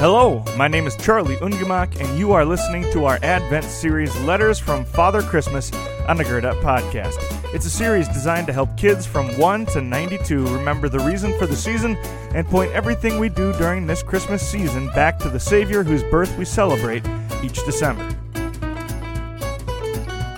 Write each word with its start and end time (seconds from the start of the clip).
Hello, 0.00 0.44
my 0.56 0.68
name 0.68 0.86
is 0.86 0.94
Charlie 0.94 1.34
Ungemak, 1.38 2.00
and 2.00 2.16
you 2.16 2.30
are 2.30 2.44
listening 2.44 2.84
to 2.92 3.06
our 3.06 3.18
Advent 3.20 3.64
series, 3.64 4.14
Letters 4.20 4.60
from 4.60 4.84
Father 4.84 5.22
Christmas, 5.22 5.72
on 6.06 6.16
the 6.16 6.48
Up 6.48 6.56
Podcast. 6.58 7.16
It's 7.52 7.66
a 7.66 7.70
series 7.70 8.06
designed 8.06 8.46
to 8.46 8.52
help 8.52 8.76
kids 8.76 9.04
from 9.04 9.36
1 9.36 9.66
to 9.66 9.80
92 9.80 10.46
remember 10.54 10.88
the 10.88 11.00
reason 11.00 11.36
for 11.36 11.48
the 11.48 11.56
season 11.56 11.96
and 12.32 12.46
point 12.46 12.70
everything 12.70 13.18
we 13.18 13.28
do 13.28 13.52
during 13.54 13.88
this 13.88 14.04
Christmas 14.04 14.40
season 14.40 14.86
back 14.90 15.18
to 15.18 15.28
the 15.28 15.40
Savior 15.40 15.82
whose 15.82 16.04
birth 16.04 16.38
we 16.38 16.44
celebrate 16.44 17.04
each 17.42 17.64
December. 17.64 18.08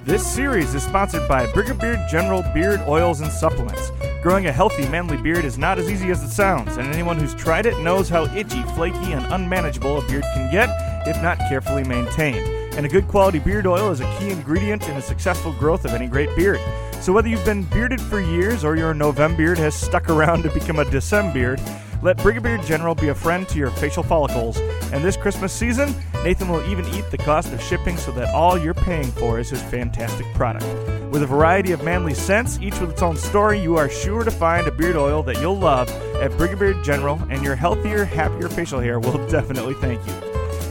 This 0.05 0.27
series 0.27 0.74
is 0.74 0.84
sponsored 0.84 1.29
by 1.29 1.52
Brigadier 1.52 2.02
General 2.11 2.42
Beard 2.55 2.80
Oils 2.88 3.20
and 3.20 3.30
Supplements. 3.30 3.91
Growing 4.23 4.48
a 4.48 4.52
healthy, 4.52 4.87
manly 4.88 5.16
beard 5.16 5.47
is 5.47 5.56
not 5.56 5.79
as 5.79 5.91
easy 5.91 6.10
as 6.10 6.23
it 6.23 6.29
sounds, 6.29 6.77
and 6.77 6.87
anyone 6.92 7.19
who's 7.19 7.34
tried 7.34 7.65
it 7.65 7.79
knows 7.80 8.10
how 8.10 8.24
itchy, 8.34 8.62
flaky, 8.74 9.12
and 9.12 9.24
unmanageable 9.33 9.96
a 9.96 10.06
beard 10.06 10.24
can 10.34 10.52
get 10.52 10.69
if 11.09 11.20
not 11.23 11.38
carefully 11.48 11.84
maintained. 11.84 12.46
And 12.74 12.84
a 12.84 12.88
good 12.88 13.09
quality 13.09 13.38
beard 13.38 13.66
oil 13.66 13.91
is 13.91 14.01
a 14.01 14.19
key 14.19 14.29
ingredient 14.29 14.87
in 14.91 14.95
the 14.95 15.01
successful 15.01 15.55
growth 15.55 15.87
of 15.87 15.95
any 15.95 16.06
great 16.06 16.37
beard. 16.37 16.60
So 17.01 17.15
whether 17.15 17.29
you've 17.29 17.46
been 17.46 17.62
bearded 17.65 17.98
for 17.98 18.20
years 18.20 18.62
or 18.62 18.77
your 18.77 18.93
November 18.93 19.38
beard 19.38 19.59
has 19.59 19.74
stuck 19.74 20.10
around 20.10 20.43
to 20.43 20.51
become 20.51 20.80
a 20.80 20.84
December 20.84 21.32
beard, 21.32 21.62
let 22.02 22.18
Brigadier 22.18 22.59
General 22.59 22.95
be 22.95 23.09
a 23.09 23.15
friend 23.15 23.48
to 23.48 23.57
your 23.57 23.71
facial 23.71 24.02
follicles. 24.02 24.59
And 24.93 25.02
this 25.02 25.16
Christmas 25.16 25.51
season, 25.51 25.95
Nathan 26.24 26.48
will 26.48 26.62
even 26.70 26.87
eat 26.95 27.10
the 27.10 27.16
cost 27.16 27.52
of 27.52 27.62
shipping 27.62 27.97
so 27.97 28.12
that 28.12 28.34
all 28.34 28.59
you're 28.59 28.74
paying 28.74 29.10
for 29.12 29.38
is 29.38 29.48
his 29.48 29.62
fantastic 29.62 30.27
product. 30.34 30.66
With 31.10 31.23
a 31.23 31.27
variety 31.27 31.73
of 31.73 31.83
manly 31.83 32.12
scents, 32.12 32.59
each 32.60 32.79
with 32.79 32.91
its 32.91 33.02
own 33.02 33.16
story, 33.16 33.59
you 33.59 33.77
are 33.77 33.88
sure 33.88 34.23
to 34.23 34.30
find 34.30 34.66
a 34.66 34.71
beard 34.71 34.96
oil 34.96 35.23
that 35.23 35.41
you'll 35.41 35.59
love 35.59 35.88
at 36.16 36.30
Brigadier 36.37 36.74
General, 36.82 37.21
and 37.30 37.43
your 37.43 37.57
healthier, 37.57 38.04
happier 38.04 38.48
facial 38.48 38.80
hair 38.80 39.01
will 39.01 39.26
definitely 39.30 39.74
thank 39.74 40.07
you. 40.07 40.13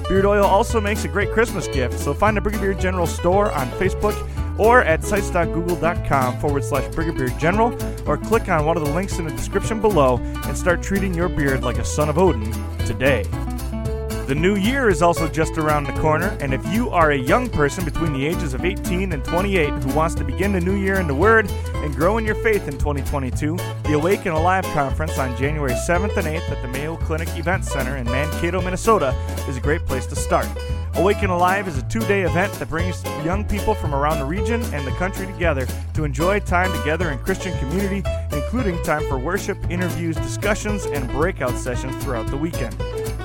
Beard 0.07 0.25
oil 0.25 0.45
also 0.45 0.79
makes 0.79 1.03
a 1.03 1.07
great 1.07 1.31
Christmas 1.31 1.67
gift, 1.67 1.99
so 1.99 2.13
find 2.13 2.37
a 2.37 2.41
Brigadier 2.41 2.75
General 2.75 3.07
store 3.07 3.51
on 3.51 3.67
Facebook 3.71 4.15
or 4.59 4.83
at 4.83 5.03
sites.google.com 5.03 6.39
forward 6.39 6.63
slash 6.63 6.93
Brigadier 6.93 7.29
General, 7.39 7.73
or 8.07 8.17
click 8.17 8.49
on 8.49 8.65
one 8.65 8.77
of 8.77 8.85
the 8.85 8.91
links 8.91 9.17
in 9.17 9.25
the 9.25 9.31
description 9.31 9.81
below 9.81 10.17
and 10.17 10.57
start 10.57 10.83
treating 10.83 11.13
your 11.13 11.29
beard 11.29 11.63
like 11.63 11.77
a 11.77 11.85
son 11.85 12.09
of 12.09 12.17
Odin 12.17 12.51
today. 12.85 13.23
The 14.29 14.35
new 14.35 14.57
year 14.57 14.91
is 14.91 15.01
also 15.01 15.27
just 15.27 15.57
around 15.57 15.85
the 15.85 15.93
corner, 15.93 16.37
and 16.39 16.53
if 16.53 16.63
you 16.71 16.91
are 16.91 17.13
a 17.13 17.17
young 17.17 17.49
person 17.49 17.83
between 17.83 18.13
the 18.13 18.27
ages 18.27 18.53
of 18.53 18.63
18 18.63 19.11
and 19.11 19.25
28 19.25 19.69
who 19.71 19.95
wants 19.95 20.13
to 20.13 20.23
begin 20.23 20.51
the 20.51 20.61
new 20.61 20.75
year 20.75 20.99
in 20.99 21.07
the 21.07 21.15
Word 21.15 21.49
and 21.49 21.95
grow 21.95 22.19
in 22.19 22.25
your 22.25 22.35
faith 22.35 22.67
in 22.67 22.73
2022, 22.73 23.57
the 23.85 23.93
Awaken 23.93 24.33
Alive 24.33 24.65
Conference 24.65 25.17
on 25.17 25.35
January 25.35 25.71
7th 25.71 26.15
and 26.15 26.27
8th 26.27 26.47
at 26.51 26.61
the 26.61 26.67
Mayo 26.67 26.95
Clinic 26.97 27.27
Event 27.37 27.65
Center 27.65 27.97
in 27.97 28.05
Mankato, 28.05 28.61
Minnesota 28.61 29.15
is 29.47 29.57
a 29.57 29.61
great 29.61 29.83
place 29.87 30.05
to 30.05 30.15
start. 30.15 30.45
Awaken 30.93 31.31
Alive 31.31 31.67
is 31.67 31.79
a 31.79 31.83
two 31.89 32.01
day 32.01 32.21
event 32.21 32.53
that 32.53 32.69
brings 32.69 33.03
young 33.25 33.43
people 33.43 33.73
from 33.73 33.95
around 33.95 34.19
the 34.19 34.25
region 34.25 34.61
and 34.75 34.85
the 34.85 34.91
country 34.91 35.25
together 35.25 35.65
to 35.95 36.03
enjoy 36.03 36.39
time 36.39 36.71
together 36.77 37.09
in 37.09 37.17
Christian 37.17 37.57
community, 37.57 38.07
including 38.31 38.79
time 38.83 39.01
for 39.09 39.17
worship, 39.17 39.57
interviews, 39.71 40.15
discussions, 40.17 40.85
and 40.85 41.09
breakout 41.09 41.57
sessions 41.57 41.95
throughout 42.03 42.27
the 42.27 42.37
weekend. 42.37 42.75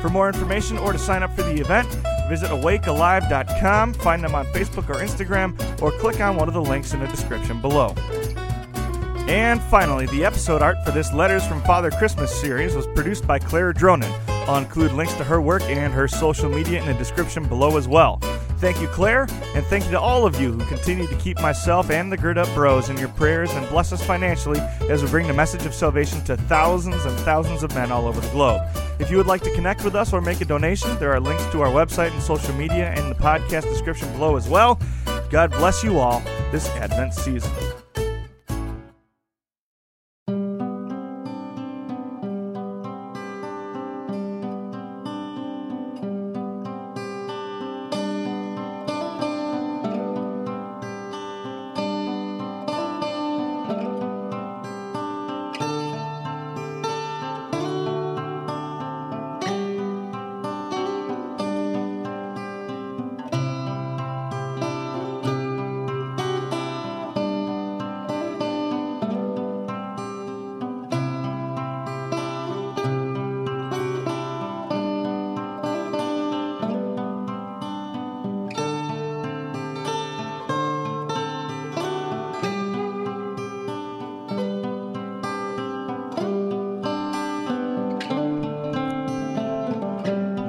For 0.04 0.10
more 0.10 0.28
information 0.28 0.76
or 0.76 0.92
to 0.92 0.98
sign 0.98 1.22
up 1.22 1.34
for 1.34 1.42
the 1.44 1.58
event, 1.58 1.88
visit 2.28 2.50
awakealive.com, 2.50 3.94
find 3.94 4.22
them 4.22 4.34
on 4.34 4.44
Facebook 4.48 4.90
or 4.90 4.96
Instagram, 4.96 5.58
or 5.80 5.92
click 5.92 6.20
on 6.20 6.36
one 6.36 6.46
of 6.46 6.52
the 6.52 6.60
links 6.60 6.92
in 6.92 7.00
the 7.00 7.06
description 7.06 7.58
below. 7.62 7.94
And 9.26 9.62
finally, 9.62 10.04
the 10.08 10.26
episode 10.26 10.60
art 10.60 10.76
for 10.84 10.90
this 10.90 11.10
Letters 11.14 11.46
from 11.46 11.62
Father 11.62 11.90
Christmas 11.90 12.38
series 12.38 12.74
was 12.74 12.86
produced 12.88 13.26
by 13.26 13.38
Claire 13.38 13.72
Dronin. 13.72 14.12
I'll 14.46 14.58
include 14.58 14.92
links 14.92 15.14
to 15.14 15.24
her 15.24 15.40
work 15.40 15.62
and 15.62 15.90
her 15.94 16.06
social 16.06 16.50
media 16.50 16.82
in 16.82 16.86
the 16.86 16.92
description 16.92 17.48
below 17.48 17.78
as 17.78 17.88
well. 17.88 18.18
Thank 18.58 18.82
you, 18.82 18.88
Claire, 18.88 19.26
and 19.54 19.64
thank 19.66 19.86
you 19.86 19.90
to 19.92 20.00
all 20.00 20.26
of 20.26 20.38
you 20.38 20.52
who 20.52 20.66
continue 20.66 21.06
to 21.06 21.16
keep 21.16 21.40
myself 21.40 21.90
and 21.90 22.12
the 22.12 22.18
Gird 22.18 22.36
Up 22.36 22.52
Bros 22.52 22.90
in 22.90 22.98
your 22.98 23.08
prayers 23.08 23.50
and 23.52 23.66
bless 23.70 23.90
us 23.90 24.04
financially 24.04 24.60
as 24.90 25.02
we 25.02 25.08
bring 25.08 25.26
the 25.28 25.32
message 25.32 25.64
of 25.64 25.72
salvation 25.72 26.22
to 26.24 26.36
thousands 26.36 27.06
and 27.06 27.18
thousands 27.20 27.62
of 27.62 27.74
men 27.74 27.90
all 27.90 28.06
over 28.06 28.20
the 28.20 28.28
globe. 28.28 28.60
If 28.98 29.10
you 29.10 29.16
would 29.16 29.26
like 29.26 29.42
to 29.42 29.52
connect 29.54 29.84
with 29.84 29.94
us 29.94 30.12
or 30.12 30.20
make 30.20 30.40
a 30.40 30.44
donation, 30.44 30.96
there 30.98 31.12
are 31.12 31.20
links 31.20 31.44
to 31.46 31.62
our 31.62 31.68
website 31.68 32.12
and 32.12 32.22
social 32.22 32.54
media 32.54 32.94
in 32.94 33.08
the 33.08 33.14
podcast 33.14 33.62
description 33.64 34.10
below 34.12 34.36
as 34.36 34.48
well. 34.48 34.80
God 35.30 35.50
bless 35.50 35.82
you 35.82 35.98
all 35.98 36.20
this 36.52 36.68
Advent 36.68 37.12
season. 37.12 37.50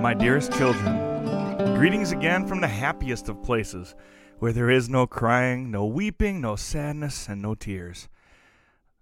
My 0.06 0.14
dearest 0.14 0.54
children, 0.54 1.76
greetings 1.80 2.12
again 2.12 2.46
from 2.46 2.62
the 2.62 2.68
happiest 2.68 3.28
of 3.28 3.42
places, 3.42 3.96
where 4.38 4.54
there 4.54 4.70
is 4.70 4.88
no 4.88 5.08
crying, 5.08 5.72
no 5.72 5.88
weeping, 5.88 6.40
no 6.40 6.56
sadness, 6.56 7.28
and 7.28 7.42
no 7.42 7.56
tears. 7.56 8.08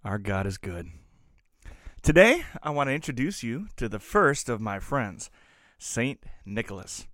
Our 0.06 0.18
God 0.18 0.48
is 0.48 0.58
good. 0.58 0.92
Today, 2.02 2.46
I 2.64 2.70
want 2.70 2.88
to 2.88 2.94
introduce 2.94 3.44
you 3.44 3.68
to 3.76 3.90
the 3.90 4.00
first 4.00 4.48
of 4.48 4.62
my 4.62 4.80
friends, 4.80 5.30
St. 5.78 6.24
Nicholas. 6.46 7.06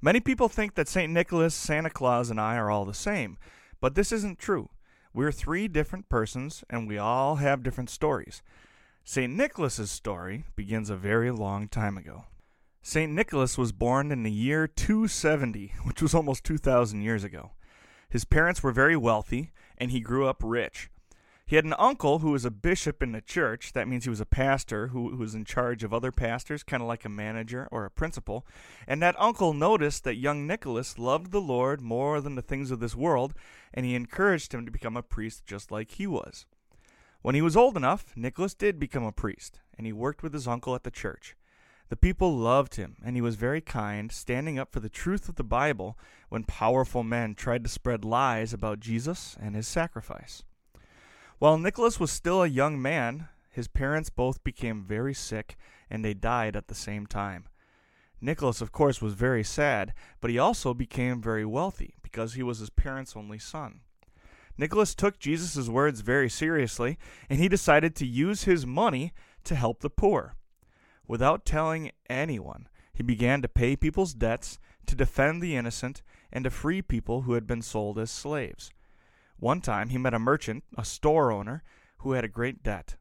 Many 0.00 0.20
people 0.20 0.48
think 0.48 0.74
that 0.74 0.88
St. 0.88 1.12
Nicholas, 1.12 1.54
Santa 1.54 1.90
Claus, 1.90 2.30
and 2.30 2.40
I 2.40 2.56
are 2.56 2.70
all 2.70 2.86
the 2.86 2.94
same, 2.94 3.36
but 3.82 3.96
this 3.96 4.12
isn't 4.12 4.38
true. 4.38 4.70
We're 5.12 5.30
three 5.30 5.68
different 5.68 6.08
persons, 6.08 6.64
and 6.70 6.88
we 6.88 6.96
all 6.96 7.36
have 7.36 7.62
different 7.62 7.90
stories. 7.90 8.40
St. 9.04 9.30
Nicholas's 9.30 9.90
story 9.90 10.44
begins 10.56 10.88
a 10.88 10.96
very 10.96 11.30
long 11.30 11.68
time 11.68 11.98
ago. 11.98 12.24
St. 12.88 13.10
Nicholas 13.10 13.58
was 13.58 13.72
born 13.72 14.12
in 14.12 14.22
the 14.22 14.30
year 14.30 14.68
270, 14.68 15.72
which 15.82 16.00
was 16.00 16.14
almost 16.14 16.44
2,000 16.44 17.02
years 17.02 17.24
ago. 17.24 17.50
His 18.08 18.24
parents 18.24 18.62
were 18.62 18.70
very 18.70 18.96
wealthy, 18.96 19.50
and 19.76 19.90
he 19.90 19.98
grew 19.98 20.28
up 20.28 20.40
rich. 20.40 20.88
He 21.44 21.56
had 21.56 21.64
an 21.64 21.74
uncle 21.80 22.20
who 22.20 22.30
was 22.30 22.44
a 22.44 22.50
bishop 22.52 23.02
in 23.02 23.10
the 23.10 23.20
church. 23.20 23.72
That 23.72 23.88
means 23.88 24.04
he 24.04 24.10
was 24.10 24.20
a 24.20 24.24
pastor 24.24 24.86
who, 24.86 25.10
who 25.10 25.16
was 25.16 25.34
in 25.34 25.44
charge 25.44 25.82
of 25.82 25.92
other 25.92 26.12
pastors, 26.12 26.62
kind 26.62 26.80
of 26.80 26.86
like 26.86 27.04
a 27.04 27.08
manager 27.08 27.66
or 27.72 27.84
a 27.84 27.90
principal. 27.90 28.46
And 28.86 29.02
that 29.02 29.18
uncle 29.18 29.52
noticed 29.52 30.04
that 30.04 30.14
young 30.14 30.46
Nicholas 30.46 30.96
loved 30.96 31.32
the 31.32 31.40
Lord 31.40 31.80
more 31.80 32.20
than 32.20 32.36
the 32.36 32.40
things 32.40 32.70
of 32.70 32.78
this 32.78 32.94
world, 32.94 33.34
and 33.74 33.84
he 33.84 33.96
encouraged 33.96 34.54
him 34.54 34.64
to 34.64 34.70
become 34.70 34.96
a 34.96 35.02
priest 35.02 35.44
just 35.44 35.72
like 35.72 35.90
he 35.90 36.06
was. 36.06 36.46
When 37.20 37.34
he 37.34 37.42
was 37.42 37.56
old 37.56 37.76
enough, 37.76 38.12
Nicholas 38.14 38.54
did 38.54 38.78
become 38.78 39.02
a 39.02 39.10
priest, 39.10 39.58
and 39.76 39.88
he 39.88 39.92
worked 39.92 40.22
with 40.22 40.32
his 40.32 40.46
uncle 40.46 40.76
at 40.76 40.84
the 40.84 40.92
church. 40.92 41.34
The 41.88 41.96
people 41.96 42.36
loved 42.36 42.74
him, 42.74 42.96
and 43.04 43.14
he 43.14 43.22
was 43.22 43.36
very 43.36 43.60
kind, 43.60 44.10
standing 44.10 44.58
up 44.58 44.72
for 44.72 44.80
the 44.80 44.88
truth 44.88 45.28
of 45.28 45.36
the 45.36 45.44
Bible 45.44 45.96
when 46.28 46.42
powerful 46.42 47.04
men 47.04 47.34
tried 47.34 47.62
to 47.62 47.70
spread 47.70 48.04
lies 48.04 48.52
about 48.52 48.80
Jesus 48.80 49.36
and 49.40 49.54
his 49.54 49.68
sacrifice. 49.68 50.42
While 51.38 51.58
Nicholas 51.58 52.00
was 52.00 52.10
still 52.10 52.42
a 52.42 52.48
young 52.48 52.82
man, 52.82 53.28
his 53.50 53.68
parents 53.68 54.10
both 54.10 54.42
became 54.42 54.82
very 54.82 55.14
sick, 55.14 55.56
and 55.88 56.04
they 56.04 56.14
died 56.14 56.56
at 56.56 56.66
the 56.66 56.74
same 56.74 57.06
time. 57.06 57.46
Nicholas, 58.20 58.60
of 58.60 58.72
course, 58.72 59.00
was 59.00 59.14
very 59.14 59.44
sad, 59.44 59.92
but 60.20 60.30
he 60.30 60.38
also 60.38 60.74
became 60.74 61.22
very 61.22 61.44
wealthy 61.44 61.94
because 62.02 62.34
he 62.34 62.42
was 62.42 62.58
his 62.58 62.70
parents' 62.70 63.14
only 63.14 63.38
son. 63.38 63.82
Nicholas 64.58 64.94
took 64.94 65.18
Jesus' 65.18 65.68
words 65.68 66.00
very 66.00 66.30
seriously, 66.30 66.98
and 67.28 67.38
he 67.38 67.48
decided 67.48 67.94
to 67.94 68.06
use 68.06 68.44
his 68.44 68.66
money 68.66 69.12
to 69.44 69.54
help 69.54 69.80
the 69.80 69.90
poor. 69.90 70.34
Without 71.08 71.44
telling 71.44 71.92
anyone, 72.08 72.68
he 72.92 73.02
began 73.02 73.42
to 73.42 73.48
pay 73.48 73.76
people's 73.76 74.14
debts, 74.14 74.58
to 74.86 74.94
defend 74.94 75.42
the 75.42 75.56
innocent, 75.56 76.02
and 76.32 76.44
to 76.44 76.50
free 76.50 76.82
people 76.82 77.22
who 77.22 77.34
had 77.34 77.46
been 77.46 77.62
sold 77.62 77.98
as 77.98 78.10
slaves. 78.10 78.70
One 79.38 79.60
time 79.60 79.90
he 79.90 79.98
met 79.98 80.14
a 80.14 80.18
merchant, 80.18 80.64
a 80.76 80.84
store 80.84 81.30
owner, 81.30 81.62
who 81.98 82.12
had 82.12 82.24
a 82.24 82.28
great 82.28 82.62
debt. 82.62 82.96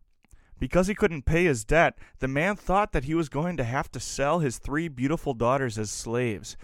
Because 0.57 0.87
he 0.87 0.95
couldn't 0.95 1.25
pay 1.25 1.45
his 1.45 1.65
debt, 1.65 1.97
the 2.19 2.27
man 2.27 2.55
thought 2.55 2.91
that 2.93 3.03
he 3.03 3.13
was 3.13 3.29
going 3.29 3.57
to 3.57 3.63
have 3.63 3.91
to 3.91 3.99
sell 3.99 4.39
his 4.39 4.57
three 4.57 4.87
beautiful 4.87 5.33
daughters 5.33 5.77
as 5.77 5.91
slaves. 5.91 6.55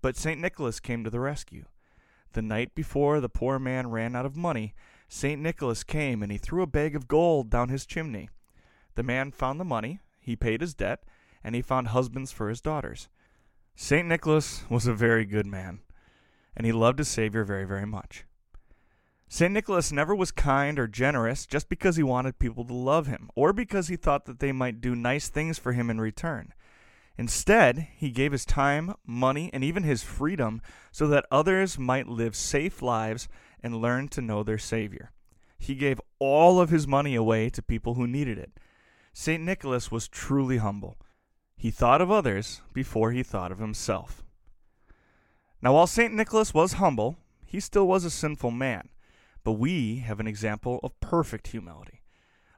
But 0.00 0.16
St. 0.16 0.40
Nicholas 0.40 0.80
came 0.80 1.04
to 1.04 1.10
the 1.10 1.20
rescue. 1.20 1.64
The 2.32 2.42
night 2.42 2.74
before 2.74 3.20
the 3.20 3.28
poor 3.28 3.58
man 3.58 3.90
ran 3.90 4.14
out 4.14 4.24
of 4.24 4.36
money, 4.36 4.74
St. 5.08 5.40
Nicholas 5.40 5.82
came 5.82 6.22
and 6.22 6.30
he 6.30 6.38
threw 6.38 6.62
a 6.62 6.66
bag 6.68 6.94
of 6.94 7.08
gold 7.08 7.50
down 7.50 7.68
his 7.68 7.86
chimney. 7.86 8.28
The 8.94 9.02
man 9.02 9.32
found 9.32 9.58
the 9.58 9.64
money, 9.64 9.98
he 10.20 10.36
paid 10.36 10.60
his 10.60 10.74
debt, 10.74 11.02
and 11.42 11.54
he 11.54 11.62
found 11.62 11.88
husbands 11.88 12.30
for 12.30 12.48
his 12.48 12.60
daughters. 12.60 13.08
St. 13.74 14.06
Nicholas 14.06 14.64
was 14.68 14.86
a 14.86 14.94
very 14.94 15.24
good 15.24 15.46
man, 15.46 15.80
and 16.54 16.66
he 16.66 16.72
loved 16.72 16.98
his 16.98 17.08
Savior 17.08 17.44
very, 17.44 17.64
very 17.64 17.86
much. 17.86 18.24
St. 19.28 19.52
Nicholas 19.52 19.92
never 19.92 20.14
was 20.14 20.32
kind 20.32 20.78
or 20.78 20.88
generous 20.88 21.46
just 21.46 21.68
because 21.68 21.96
he 21.96 22.02
wanted 22.02 22.38
people 22.38 22.64
to 22.64 22.74
love 22.74 23.06
him, 23.06 23.30
or 23.34 23.52
because 23.52 23.88
he 23.88 23.96
thought 23.96 24.26
that 24.26 24.40
they 24.40 24.52
might 24.52 24.80
do 24.80 24.94
nice 24.94 25.28
things 25.28 25.58
for 25.58 25.72
him 25.72 25.88
in 25.88 26.00
return. 26.00 26.52
Instead, 27.16 27.86
he 27.96 28.10
gave 28.10 28.32
his 28.32 28.44
time, 28.44 28.94
money, 29.06 29.50
and 29.52 29.62
even 29.62 29.82
his 29.82 30.02
freedom 30.02 30.60
so 30.90 31.06
that 31.06 31.26
others 31.30 31.78
might 31.78 32.08
live 32.08 32.34
safe 32.34 32.82
lives 32.82 33.28
and 33.62 33.80
learn 33.80 34.08
to 34.08 34.20
know 34.20 34.42
their 34.42 34.58
Savior. 34.58 35.12
He 35.58 35.74
gave 35.74 36.00
all 36.18 36.60
of 36.60 36.70
his 36.70 36.88
money 36.88 37.14
away 37.14 37.50
to 37.50 37.62
people 37.62 37.94
who 37.94 38.06
needed 38.06 38.38
it. 38.38 38.58
St. 39.12 39.42
Nicholas 39.42 39.90
was 39.90 40.08
truly 40.08 40.58
humble. 40.58 40.96
He 41.56 41.70
thought 41.70 42.00
of 42.00 42.10
others 42.10 42.62
before 42.72 43.12
he 43.12 43.22
thought 43.22 43.52
of 43.52 43.58
himself. 43.58 44.22
Now, 45.60 45.74
while 45.74 45.86
St. 45.86 46.14
Nicholas 46.14 46.54
was 46.54 46.74
humble, 46.74 47.18
he 47.44 47.60
still 47.60 47.86
was 47.86 48.04
a 48.04 48.10
sinful 48.10 48.50
man. 48.50 48.88
But 49.44 49.52
we 49.52 49.96
have 49.98 50.20
an 50.20 50.26
example 50.26 50.80
of 50.82 50.98
perfect 51.00 51.48
humility. 51.48 52.02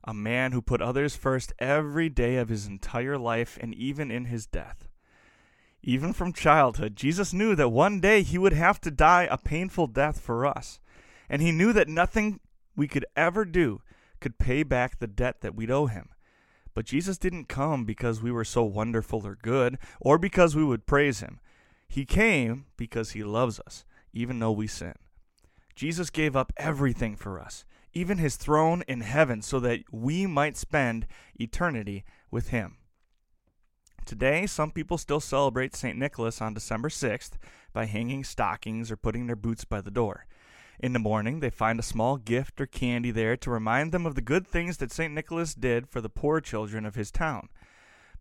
A 0.04 0.14
man 0.14 0.52
who 0.52 0.62
put 0.62 0.82
others 0.82 1.16
first 1.16 1.52
every 1.58 2.08
day 2.08 2.36
of 2.36 2.48
his 2.48 2.66
entire 2.66 3.18
life 3.18 3.58
and 3.60 3.74
even 3.74 4.10
in 4.10 4.26
his 4.26 4.46
death. 4.46 4.88
Even 5.82 6.12
from 6.12 6.32
childhood, 6.32 6.94
Jesus 6.94 7.32
knew 7.32 7.56
that 7.56 7.70
one 7.70 8.00
day 8.00 8.22
he 8.22 8.38
would 8.38 8.52
have 8.52 8.80
to 8.82 8.90
die 8.90 9.26
a 9.30 9.38
painful 9.38 9.88
death 9.88 10.20
for 10.20 10.46
us. 10.46 10.80
And 11.28 11.42
he 11.42 11.50
knew 11.50 11.72
that 11.72 11.88
nothing 11.88 12.40
we 12.76 12.86
could 12.86 13.06
ever 13.16 13.44
do 13.44 13.80
could 14.20 14.38
pay 14.38 14.62
back 14.62 14.98
the 14.98 15.06
debt 15.06 15.40
that 15.40 15.54
we'd 15.54 15.70
owe 15.70 15.86
him. 15.86 16.08
But 16.74 16.86
Jesus 16.86 17.18
didn't 17.18 17.48
come 17.48 17.84
because 17.84 18.22
we 18.22 18.32
were 18.32 18.44
so 18.44 18.62
wonderful 18.62 19.26
or 19.26 19.36
good, 19.40 19.78
or 20.00 20.18
because 20.18 20.56
we 20.56 20.64
would 20.64 20.86
praise 20.86 21.20
him. 21.20 21.40
He 21.88 22.04
came 22.04 22.66
because 22.76 23.10
he 23.10 23.22
loves 23.22 23.60
us, 23.60 23.84
even 24.12 24.38
though 24.38 24.52
we 24.52 24.66
sin. 24.66 24.94
Jesus 25.74 26.10
gave 26.10 26.34
up 26.34 26.52
everything 26.56 27.16
for 27.16 27.40
us, 27.40 27.64
even 27.92 28.18
his 28.18 28.36
throne 28.36 28.82
in 28.88 29.02
heaven, 29.02 29.42
so 29.42 29.60
that 29.60 29.80
we 29.90 30.26
might 30.26 30.56
spend 30.56 31.06
eternity 31.38 32.04
with 32.30 32.48
him. 32.48 32.76
Today, 34.04 34.46
some 34.46 34.70
people 34.70 34.98
still 34.98 35.20
celebrate 35.20 35.76
St. 35.76 35.96
Nicholas 35.96 36.40
on 36.40 36.54
December 36.54 36.88
6th 36.88 37.32
by 37.72 37.84
hanging 37.84 38.24
stockings 38.24 38.90
or 38.90 38.96
putting 38.96 39.26
their 39.26 39.36
boots 39.36 39.64
by 39.64 39.80
the 39.80 39.90
door. 39.90 40.26
In 40.80 40.92
the 40.92 40.98
morning, 40.98 41.40
they 41.40 41.50
find 41.50 41.78
a 41.78 41.84
small 41.84 42.16
gift 42.16 42.60
or 42.60 42.66
candy 42.66 43.10
there 43.10 43.36
to 43.36 43.50
remind 43.50 43.92
them 43.92 44.06
of 44.06 44.14
the 44.14 44.20
good 44.20 44.46
things 44.46 44.78
that 44.78 44.92
St. 44.92 45.12
Nicholas 45.12 45.54
did 45.54 45.88
for 45.88 46.00
the 46.00 46.08
poor 46.08 46.40
children 46.40 46.84
of 46.84 46.94
his 46.94 47.10
town. 47.10 47.48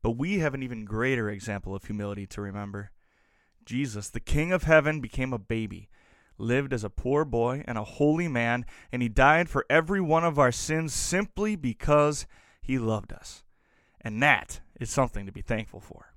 But 0.01 0.11
we 0.11 0.39
have 0.39 0.53
an 0.53 0.63
even 0.63 0.85
greater 0.85 1.29
example 1.29 1.75
of 1.75 1.85
humility 1.85 2.25
to 2.27 2.41
remember. 2.41 2.91
Jesus, 3.65 4.09
the 4.09 4.19
King 4.19 4.51
of 4.51 4.63
heaven, 4.63 4.99
became 4.99 5.33
a 5.33 5.39
baby, 5.39 5.89
lived 6.37 6.73
as 6.73 6.83
a 6.83 6.89
poor 6.89 7.23
boy 7.23 7.63
and 7.67 7.77
a 7.77 7.83
holy 7.83 8.27
man, 8.27 8.65
and 8.91 9.01
he 9.01 9.09
died 9.09 9.49
for 9.49 9.65
every 9.69 10.01
one 10.01 10.23
of 10.23 10.39
our 10.39 10.51
sins 10.51 10.93
simply 10.93 11.55
because 11.55 12.25
he 12.61 12.77
loved 12.79 13.13
us. 13.13 13.43
And 14.01 14.21
that 14.23 14.61
is 14.79 14.89
something 14.89 15.25
to 15.25 15.31
be 15.31 15.41
thankful 15.41 15.79
for. 15.79 16.13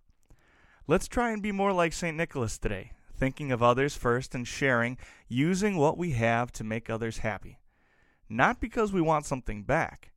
Let's 0.86 1.08
try 1.08 1.30
and 1.30 1.42
be 1.42 1.52
more 1.52 1.72
like 1.72 1.92
St. 1.92 2.16
Nicholas 2.16 2.58
today, 2.58 2.92
thinking 3.16 3.52
of 3.52 3.62
others 3.62 3.96
first 3.96 4.34
and 4.34 4.46
sharing, 4.46 4.98
using 5.28 5.76
what 5.76 5.96
we 5.96 6.10
have 6.12 6.52
to 6.52 6.64
make 6.64 6.90
others 6.90 7.18
happy. 7.18 7.58
Not 8.28 8.60
because 8.60 8.92
we 8.92 9.00
want 9.00 9.26
something 9.26 9.62
back, 9.62 10.12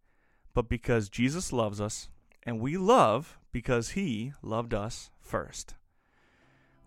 but 0.53 0.69
because 0.69 1.09
Jesus 1.09 1.53
loves 1.53 1.79
us, 1.79 2.09
and 2.43 2.59
we 2.59 2.77
love 2.77 3.37
because 3.51 3.89
he 3.91 4.33
loved 4.41 4.73
us 4.73 5.09
first. 5.21 5.75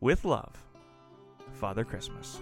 With 0.00 0.24
love, 0.24 0.64
Father 1.52 1.84
Christmas. 1.84 2.40